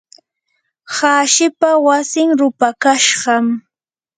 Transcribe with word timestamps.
hashipa 0.95 1.69
wasin 1.85 2.29
rupakashqam. 2.39 3.45